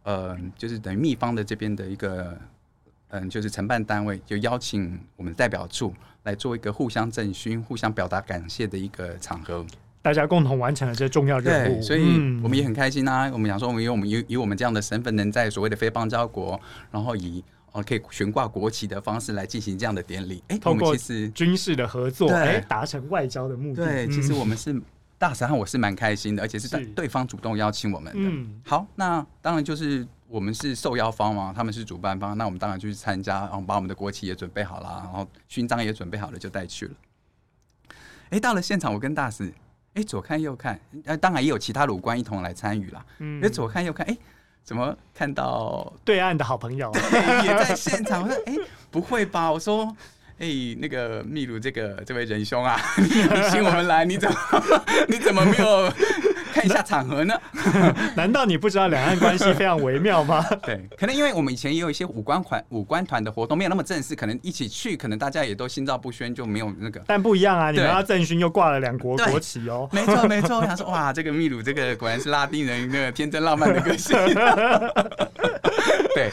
[0.04, 2.40] 呃，就是等于秘方的这边的一个，
[3.10, 9.66] 嗯、呃，就是承办单位就邀请我们代表处来做一个互相赠勋、互相表达感谢的一个场合。
[10.02, 12.04] 大家共同完成了这重要任务，所以
[12.42, 13.28] 我们也很开心啊。
[13.28, 16.58] 嗯、我们想说，我们以我们以以我们这样的身份，能在所谓的非邦交国，
[16.90, 20.44] 然后以哦，可以悬挂国旗的方式来进行这样的典礼。
[20.50, 23.86] 哎、欸，通过其实军事的合作，哎，达成外交的目的。
[23.86, 24.80] 对，其实我们是
[25.18, 28.20] 大使，我是蛮开心的，而且是对方主动邀请我们的。
[28.20, 36.92] 嗯，好，那当然就是我们是受邀方嘛，他们是主办方，那我们当然就去参加，然后把我们的国旗也准备好了，然后勋章也准备好了，就带去了。
[38.32, 43.06] 哎、欸，到了现场，我跟大使，哎、欸，左看右看，呃，当然也有其他的武官一同来参与了。
[43.20, 44.20] 嗯，哎，左看右看，哎、欸。
[44.64, 46.92] 怎么看到对岸的好朋友
[47.44, 48.24] 也在现场？
[48.24, 49.86] 我说：“哎、欸，不会吧？”我说
[50.40, 53.08] ：“哎、欸，那个秘鲁这个这位仁兄啊，你
[53.50, 54.38] 请我们来，你怎么
[55.10, 55.92] 你怎么没有
[56.52, 57.34] 看一下场合呢？
[58.16, 60.46] 难道你不知道两岸关系非常微妙吗？
[60.64, 67.02] 对，可能因为我们以前也有一些武官团、武官团的活动，没有那么正式，可能一起去，可能大家也都心照不宣，就没有那个。
[67.08, 69.88] 但不一样啊，你们要郑勋又挂了两国国旗哦。
[69.92, 74.18] 没错没错，我想说哇，这个秘鲁这个果然是拉丁人那个天真浪漫的个性。
[76.14, 76.32] 对。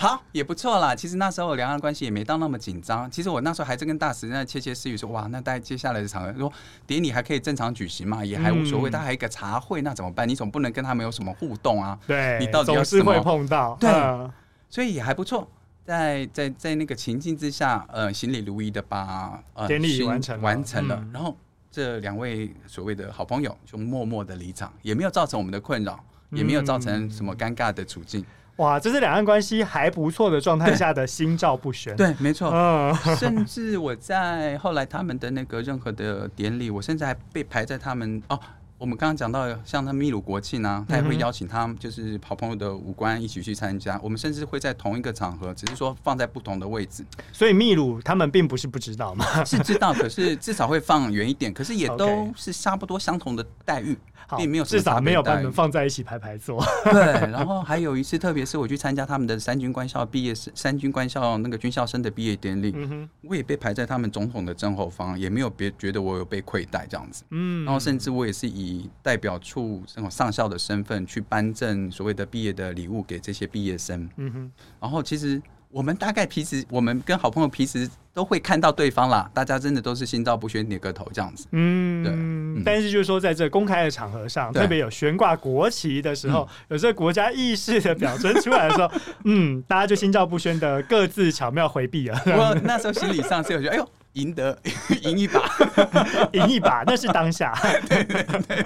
[0.00, 0.94] 好，也不错啦。
[0.94, 3.10] 其实那时候两岸关系也没到那么紧张。
[3.10, 6.52] 其实我那时候还在跟大使在窃窃私语说，哇，那待接下来的场合，说
[6.86, 8.88] 典礼还可以正常举行嘛，也还无所谓。
[8.88, 10.28] 他、嗯、还有一个茶会，那怎么办？
[10.28, 11.98] 你总不能跟他们有什么互动啊？
[12.06, 13.76] 对，你到底要总是会碰到。
[13.80, 14.30] 对，嗯、
[14.70, 15.50] 所以也还不错。
[15.84, 21.04] 在在在那个情境之下，呃，行礼如仪的把呃典礼完成完成了。
[21.12, 21.36] 然后
[21.72, 25.98] 这两位所谓的好朋友就默默的离场，也没有造成我们的困扰，
[26.30, 28.24] 也没有造成什么尴尬的处境。
[28.58, 31.96] 哇，这是两岸关系还不错的状态下的心照不宣。
[31.96, 32.50] 对，没错。
[32.52, 38.38] 嗯， 甚至我在后来他们的那个任何的典礼，我甚至还被排在他们哦。
[38.76, 43.98] 我们刚刚讲到，像他秘鲁国庆呢，他也会邀请他们，就是好朋友的武官一起去参加。
[44.00, 47.04] 我们甚至会在同一个场合，只是说放在不同的位置。
[47.32, 51.52] 所以秘鲁他们并不是不知道嘛，是知道，可是至少会放远一点。
[51.52, 53.98] 可是也都 是差不多相同的待遇，
[54.36, 56.64] 并没有至少没有把你们放在一起排排坐。
[56.84, 67.24] 对，然后还有一次，特别是我去参加他们的三军官校毕业生、三军官校那个军校生的毕业典礼，嗯，我也被排在他们总统的正后方，也没有别觉得我有被亏待这样子。
[67.30, 68.68] 嗯，然后甚至我也是以。
[68.68, 74.06] 以代表处这种上校的身份去颁赠所谓的毕业的礼物给这些毕业生。
[74.16, 81.46] 嗯哼，然后其实我们大概平时我们跟好朋友平时都会看到对方啦，大家真的都是心照不宣，点个头这样子。
[81.52, 82.12] 嗯，对。
[82.12, 88.90] 嗯、但是就是说，在这公开的场合上，特别有悬挂国旗的时候，嗯、有这国家意识的表征出来的时候，
[89.24, 92.20] 嗯，大家就心照不宣的各自巧妙回避了。
[92.26, 93.88] 我那时候心理上是有觉得，哎呦。
[94.14, 94.58] 赢得
[95.02, 95.40] 赢一把，
[96.32, 97.54] 赢一把，那是当下。
[97.88, 98.64] 对对对，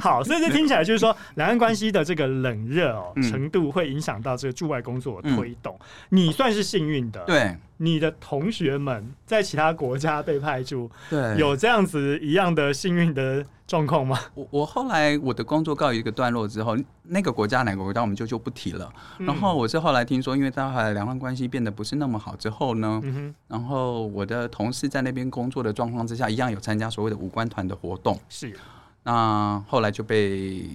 [0.00, 5.78] 好，所以这听起来就是说，两岸关系的这个冷热哦程度，会影响到这个驻外工作的推动。
[6.10, 7.56] 你算是幸运的，对。
[7.82, 14.16] 你的同学们在其他国家被派驻，对，有这样子一样的幸运的状况吗？
[14.34, 18.88] 我我后来我的工作告一个段落之后，那个国家哪个国家我们就就不提了。
[19.18, 28.16] 嗯、然后我是后来听说，因为到后来两岸关系变得不是那么好之后呢，嗯、然后我的同事在那边工作的状况之下，一样有参加所谓的武官团的活动。
[28.28, 28.54] 是，
[29.02, 30.70] 那后来就被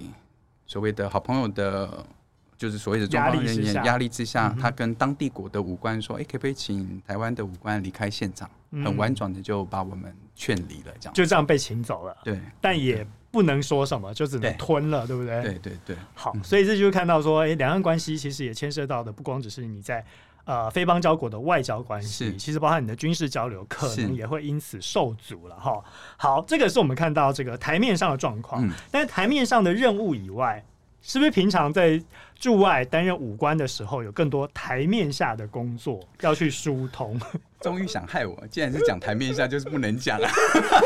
[0.66, 2.04] 所谓的好朋友的。
[2.58, 8.50] 就是所谓的中方人员压力之下，他跟当地国的武官说：“哎，可不可以请台湾的武官离开现场？”
[8.84, 12.14] 很婉转的就把我们劝离了，这样就这样被请走了。
[12.22, 15.40] 对，但也不能说什么，就只能吞了，对不对？
[15.42, 15.96] 对对对。
[16.12, 20.04] 好，所以这就是看到说，哎，两岸关系其实也牵涉到的不光只是你在
[20.44, 25.82] 呃非邦交国的外交关系，其实包含你的军事交流，可能也会因此受阻了哈。
[26.18, 30.62] 好，这个是我们看到这个台面上的状况，但是台面上的任务以外。
[31.00, 32.02] 是不是平常在
[32.38, 37.18] 驻外担任武官的时候，有更多台面下的工作要去疏通？
[37.60, 40.30] 终于想害我，既然是讲台面下，就是不能讲啊。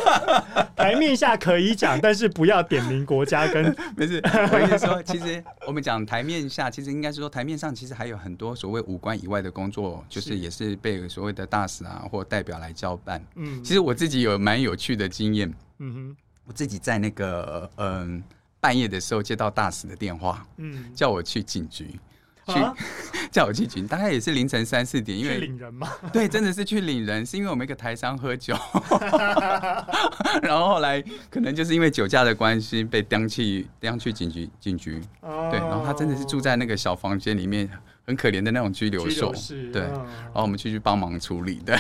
[0.75, 4.23] 台面下可以讲，但是不要点名国家跟 没事。
[4.25, 13.23] 我意思说，其实我们讲台面下，其实应该是说台面上，其实还有很多所谓武官以外的工作，就是也是被所谓的大使啊或代表来交办。
[13.35, 15.53] 嗯，其实我自己有蛮有趣的经验。
[15.79, 18.23] 嗯哼，我自己在那个嗯。
[18.63, 21.99] 半夜的时候接到大使的电话，嗯，叫我去警局，
[22.47, 22.55] 去
[23.33, 28.55] 叫我去警，大概也是凌晨三四点，因为领人嘛， 对，真的是去领人，是因为我们一个台商喝酒，
[30.43, 35.01] 然后后来可能就是因为酒驾的关系被叼去叼去警局警局，
[35.51, 37.69] 对，然后他真的是住在那个小房间里面。
[38.05, 39.33] 很可怜的那种拘留所，
[39.73, 41.79] 对，然后我们去去帮忙处理，对。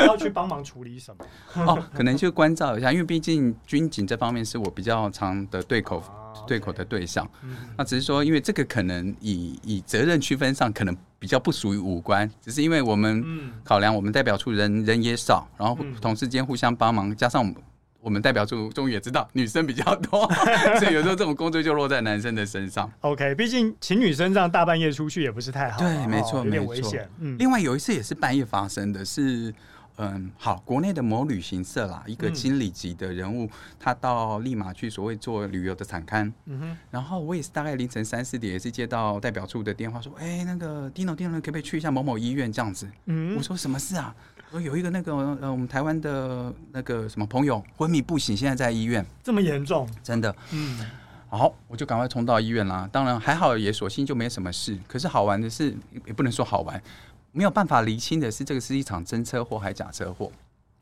[0.00, 1.24] 要去帮忙处理什么？
[1.64, 5.98] 哦，可能就关照一下，因为毕竟军警这方面是我比较常的对口
[6.46, 7.28] 对口的对象。
[7.76, 13.24] 那只是说，因为这个可能以以责任区分上，可能比较不属于五官，只是因为我们
[13.64, 17.56] 考量我们代表处人人也少，然后同事间互相帮忙，加上我们。
[18.04, 20.28] 我们代表处终于也知道女生比较多，
[20.80, 22.90] 所以有时候这种工作就落在男生的身上。
[23.02, 25.78] OK，毕竟请女生这样大半夜出去也不是太好。
[25.78, 27.08] 对，没错，有点危险。
[27.20, 27.36] 嗯。
[27.38, 29.54] 另外有一次也是半夜发生的是，
[29.96, 36.32] 嗯，好，国内的某旅行社啦，一个经理级的人物，他到立马去所谓做旅游的产刊。
[36.46, 36.76] 嗯哼。
[36.90, 42.88] 然后我也是大概凌晨三四点，也是接到代表处的电话，说，哎，那个 Dino，Dino 可不可以去一下某某医院这样子？
[43.06, 43.36] 嗯。
[43.36, 44.14] 我说什么事啊？
[44.50, 49.04] 我有一个那个呃，我们台湾的那个什么朋友昏迷不醒，现在在医院。
[49.22, 49.88] 这么严重？
[50.02, 50.34] 真的。
[50.52, 50.84] 嗯。
[51.28, 52.86] 好，我就赶快冲到医院啦。
[52.92, 54.78] 当然还好，也索性就没什么事。
[54.86, 55.74] 可是好玩的是，
[56.04, 56.82] 也不能说好玩，
[57.32, 60.30] 没有办法厘清的是，这个是一场真车祸还是假车祸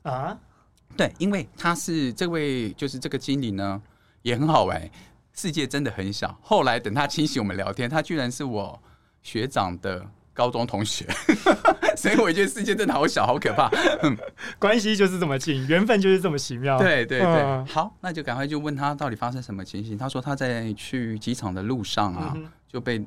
[0.02, 0.36] 啊？
[0.96, 3.80] 对，因为他是这位就是这个经理呢，
[4.22, 4.90] 也很好玩。
[5.32, 6.36] 世界真的很小。
[6.42, 8.78] 后来等他清醒，我们聊天，他居然是我
[9.22, 11.06] 学长的高中同学，
[11.96, 13.70] 所以我觉得世界真的好小，好可怕。
[14.58, 16.76] 关系就是这么近，缘分就是这么奇妙。
[16.78, 19.96] 对对对，嗯、好，那就赶快就问他到底发生什么情形。
[19.96, 23.02] 他说他在去机场的路上啊，嗯、就被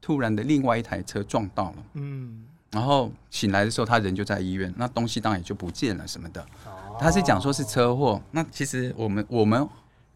[0.00, 1.76] 突然的另外一台车撞到了。
[1.94, 6.42] 嗯，然后醒来的时候，他人就在医院，那东西当然也就不见了什么的。
[6.64, 9.68] 哦、他是讲说是车祸，那其实我们我们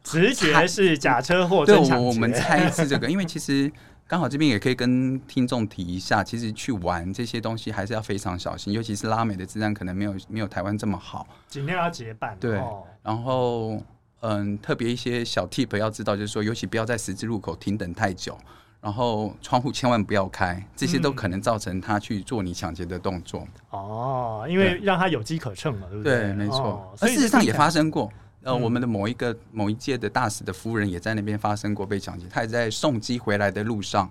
[0.02, 3.70] 直觉是假车祸，对，我我们猜是这个，因为其实。
[4.08, 12.36] 刚好这边也可以跟听众提一下，其实去玩这些东西还是要非常小心，尤其是拉美的治安可能没有没有台湾这么好，尽量要结伴。
[12.38, 13.82] 对，哦、然后
[14.20, 18.38] 嗯，特别一些小 tip 要知道，就是说，尤其不要在十字路口停等太久，
[18.86, 23.44] 然后窗户千万不要开，这些都可能造成他去做你抢劫的动作。
[23.70, 26.18] 哦，因为让他有机可乘嘛，对不对？
[26.20, 26.58] 对，没错。
[26.58, 28.08] 哦、而事实上也发生过。
[28.44, 34.08] 呃，我们的某一个某一届的大使的夫人也在那边发生过被抢劫，他也在送机回来的路上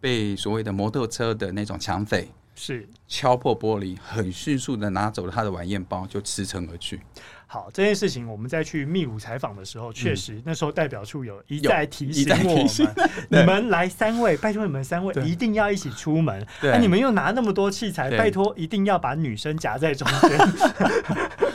[0.00, 7.00] 被所谓的摩托车的那种抢匪是敲破玻璃，很迅速的拿走了他的晚宴包，就驰骋而去。
[7.50, 16.46] 好，这件事情我们在去秘鲁采访的时候，确实那时候代表处有一再提醒我们： 你们来三位，拜托你们三位一定要一起出门。
[16.60, 20.38] 那你们又拿那么多器材，拜托一定要把女生夹在中间。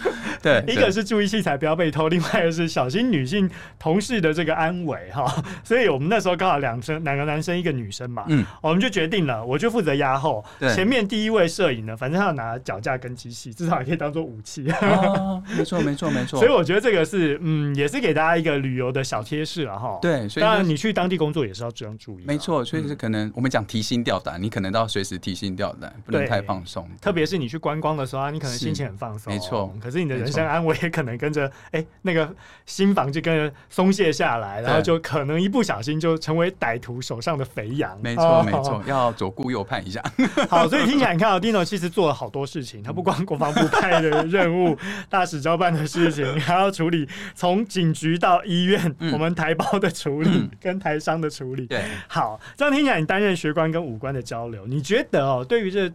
[0.43, 5.25] 对， 一个是注意器材不要被偷， 另外一个是小心女性同事的这个安危哈。
[5.63, 10.43] 所以我们那时候刚好两生两个男生一个女生嘛，嗯，我们就决定了，我就负责压后，
[10.75, 14.69] 前面第一位摄影呢，反正他要拿脚架跟机器，至少也可以当做武器。
[14.81, 16.37] 哦，没错没错没错。
[16.37, 19.97] 所以我觉得这个是嗯，也是给大家一个旅游的小贴士了哈。
[20.01, 22.23] 对，所以当然你去当地工作也是要这样注意。
[22.25, 26.85] 没错，所以是可能我们讲提心吊胆，你可能都要随时提心吊胆，不能太放松。
[26.99, 29.73] 特别是你去观光的时候啊，你可能心情很放松，没错。
[29.81, 32.33] 可是你的人身安危也可能跟着哎，那个
[32.65, 37.99] 心房就跟着松懈下来，然后就可能一不小心就成为歹徒手上的肥羊。
[38.01, 40.03] 没错，没错，要左顾右盼一下。
[40.49, 44.77] 好，所以听起来你看到 Dino 其实做了好多事情，他不光国防部派的任务、
[45.09, 51.67] 大使交办的事情，还要处理从警局到医院，我们台胞的处理跟台商的处理。
[51.67, 55.91] 对，好，这样听起来你担任学官跟武官的交流，你觉得哦，对于这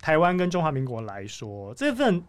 [0.00, 2.22] 台湾跟中华民国来说，这份。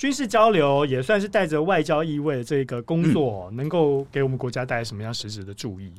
[0.00, 5.92] 军事交流也算是带着外交意味的这个工作，能够给我们国家带来什么样实质的注意？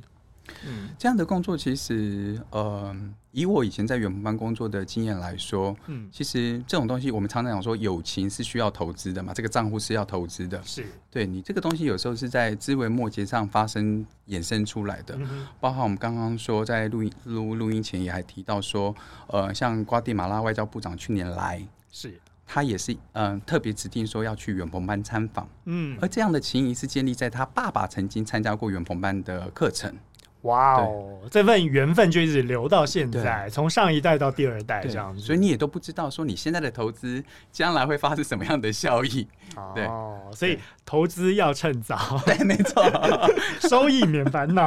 [0.66, 2.96] 嗯，这样的工作其实，呃，
[3.32, 10.84] 以我以前在远澎班工作的经验来说，嗯，其实这种东西我们常常讲说，友情是需要投资的嘛，这个账户是要投资的，是。
[11.12, 18.96] 对你这个东西有时候是在枝微末节上发生衍生出来的，嗯、包括我们刚刚说在录音录录音前也还提到说，
[19.28, 22.20] 呃，像瓜地马拉外交部长去年来是。
[22.54, 29.96] 他也是嗯、呃，特别指定说要去远鹏班参访，嗯，而这样的情谊是建立在他爸爸曾经参加过远鹏班的课程。
[30.44, 39.28] 哇哦，这份缘分就一直留到现在，从上一代到第二代这样子，所以你也都不知道说你现在的投资将来会发生什么样的效益。
[39.76, 42.84] 对哦，所以投资要趁早， 对，没错，
[43.70, 44.66] 收益免烦恼，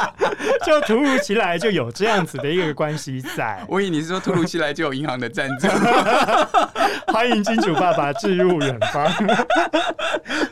[0.64, 3.62] 就突如其来就有这样子的一个关系在。
[3.68, 5.66] 我以为你是说突如其来就有银行的赞助，
[7.12, 9.12] 欢迎金主爸爸置入远方。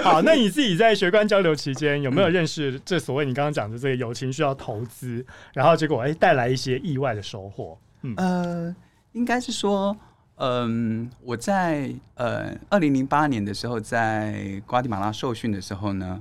[0.01, 4.50] 好，那你自己在学官交流期间有没有认识这所谓你刚刚讲的这个友情需要？
[4.55, 7.79] 投资，然后结果哎，带来一些意外的收获。
[8.03, 8.77] 嗯，呃，
[9.13, 9.97] 应该是说，
[10.37, 16.21] 嗯、呃，我在呃二零零八年的时候，在瓜地马拉受训的时候呢，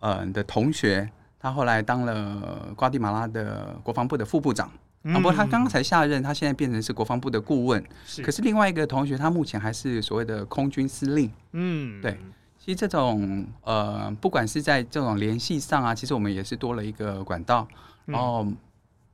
[0.00, 1.08] 呃的同学，
[1.38, 4.70] 他后来当了瓜地马拉的国防部的副部长。
[5.04, 7.84] 嗯、啊，不过他刚刚才下任，他现在变成是国防部的顾问。
[8.04, 11.30] 是，可是另外一个同学，他目前还是所谓的空军司令。
[11.52, 12.16] 嗯，对。
[12.64, 17.66] 其实这种呃，不管是在这种联系上啊，其实我们也是多了一个管道。
[18.06, 18.46] 然后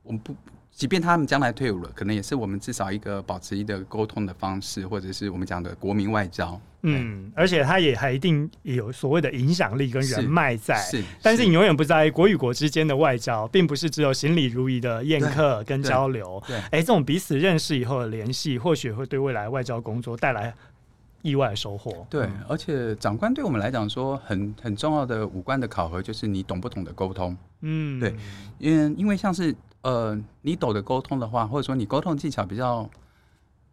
[0.03, 0.35] 我们不，
[0.71, 6.61] 即便他们将来退伍了，可能也是我们至少一个保持一个沟通的方式，或者是我们讲的国民外交。
[6.83, 10.77] 嗯，而且他也还一定有所谓的影响力跟人脉在。
[10.77, 16.41] 是，是但是你永远不知道国与国之间的外交，并不是只有行礼如仪的宴客跟交流。
[16.47, 20.53] 对，哎，这种彼此认识以后的联系，或许会对未来外交工作带来。
[21.21, 28.15] 意外收获，对，嗯、而且长官对我们来讲说很很重要的五官的考核就是你懂不懂得沟通，嗯，对，
[28.57, 32.89] 因为因为像是呃你懂得沟通的话，或者说你沟通技巧比较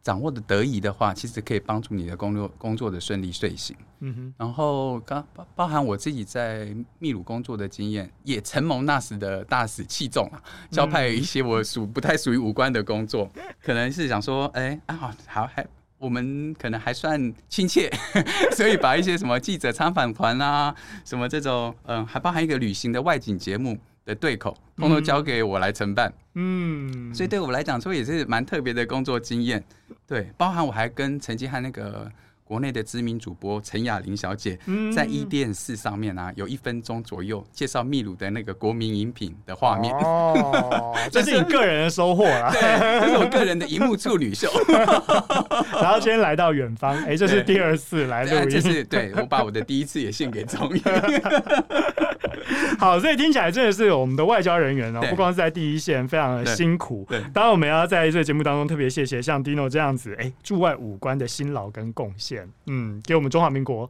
[0.02, 3.76] 掌握的得宜的话，其实可以帮助你的工作工作的顺利遂行。
[4.00, 15.66] 嗯哼，然后刚包包含我自己在秘鲁工作的经验，也承蒙那时的大使器重啊，交派一些我属不太属于五官的工作，嗯、可能是想说，哎啊好好还。
[15.98, 17.90] 我们可能还算亲切，
[18.52, 20.74] 所以把一些什么记者参访团啊，
[21.04, 26.12] 什么这种，嗯，还包含一个旅行的外景节目，的对口，通通交给我来承办。
[26.34, 29.64] 嗯，所以对我来讲说也是蛮特别的工作经验。
[30.06, 32.10] 对，包含我还跟曾经和那个。
[32.46, 34.56] 国内的知名主播陈雅玲小姐，
[34.94, 39.92] 在伊甸四上面啊，有一分钟左右介绍秘鲁的那个国民饮品的画面。
[39.96, 42.52] 哦， 这是你个人的收获啊！
[42.52, 42.60] 对，
[43.00, 44.48] 这是我个人的荧幕处女秀。
[45.74, 50.80] 然后今天来到远方，哎、欸，这是第二次来录音，这是对我把我的第一次也献给综艺。
[52.78, 57.04] 好，所以听起来真的是我们的外交人员哦，不光是在第一线，非常的辛苦。
[57.08, 62.35] 对，当然我们要在这个节目当中特别谢谢像 Dino 这样子，哎、欸，驻外武官的辛劳跟贡献。
[62.66, 63.88] 嗯，给我们中华民国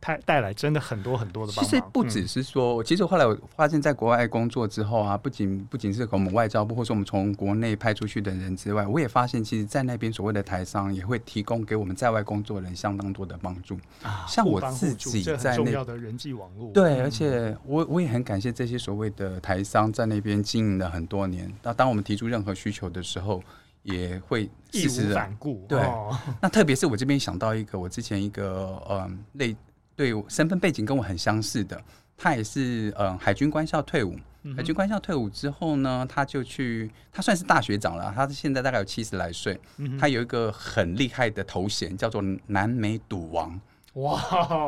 [0.00, 1.70] 带带来真的很多很多的帮助。
[1.70, 13.78] 其实不只是说，嗯、其实后来我发现，在国外工作之后啊，不仅不仅是和我们外交部，或者我们从国内派出去的人之外，我也发现，其实，在那边所谓的台商也会提供给我们在外工作的人相当多的帮助。
[14.02, 16.72] 啊，像我自己在那，重要的人际网络。
[16.72, 21.48] 对，而且我我也很感谢这些所谓的台商在那边经营了很多年。
[21.62, 23.40] 那当我们提出任何需求的时候，
[23.82, 25.80] 也会义无反顾，对。
[25.80, 29.56] 哦、 那特别是我这边想到一个，我之前一个嗯类
[29.94, 31.82] 对身份背景跟我很相似的，
[32.16, 34.16] 他也是嗯海军官校退伍，
[34.56, 39.60] 海军官校退伍之后呢，他就去，他算是大学长了，他现在大概有七十来岁，
[39.98, 43.60] 他有一个很厉害的头衔叫做南美赌王，
[43.94, 44.20] 哇，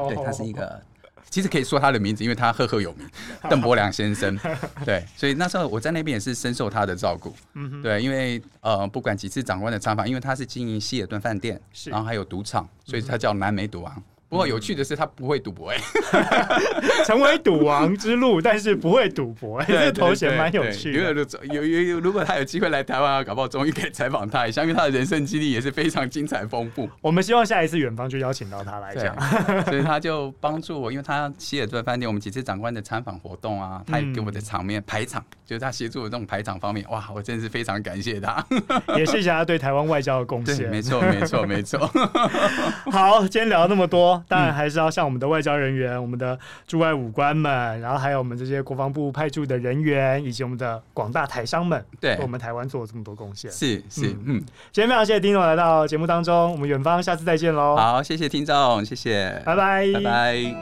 [0.09, 0.83] 对，他是一个。
[1.35, 3.05] 其实可以说他的名字，因为他赫赫有名，
[3.51, 4.39] 邓伯良先生。
[4.87, 7.35] 对，所以那时候我在那边也是深受他的照顾。
[7.55, 14.03] 嗯，对，因为呃，不管几次长官的参访，因为他是经营希尔顿饭店，是，然后还有赌场，所以他叫南美赌王。
[14.35, 15.79] 不过有趣的是，他不会赌博哎，
[17.07, 21.15] 成为赌王之路，但是不会赌博哎，这个头衔蛮有趣的。
[21.45, 26.91] 有有有，如果他有机会来台湾啊，搞不好终于可以采访他一下，因为他的人生经历也是非常精彩丰富。
[27.01, 29.17] 我们希望下一次远方就邀请到他来讲，
[29.71, 38.45] 所以他就帮助我，因为他希尔顿饭店，我们几次长官的参访活动啊，他也给我的场面排场，就是他协助我这种排场方面，哇，我真的是非常感谢他，
[38.99, 40.69] 也谢谢他对台湾外交的贡献。
[40.69, 41.79] 没错，没错，没错。
[42.91, 44.24] 好，今天聊了那么多。
[44.29, 53.51] 当然还是要向我们的外交人员、我们的驻外武官们，然后还有我们这些国防部派驻的人员，以及我们的广大台商们，对我们台湾做了这么多贡献。
[53.51, 57.77] 是是，嗯，嗯今天非常谢谢 Dino 来到节目当中，我们远方下次再见喽。
[57.77, 60.55] 好，谢谢听众，谢谢，拜拜，拜拜。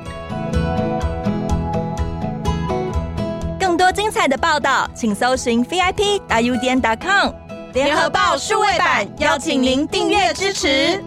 [3.58, 7.32] 更多精彩的报道，请搜寻 VIP.UDN.com
[7.72, 11.02] 联合报数位版，邀请您订阅支持。